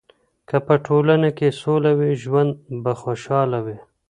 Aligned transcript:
که 0.49 0.57
په 0.65 0.75
ټولنه 0.85 1.29
کې 1.37 1.57
سوله 1.61 1.91
وي، 1.99 2.11
ژوند 2.23 2.51
به 2.83 2.91
خوشحاله 3.01 3.59
وي. 3.65 3.77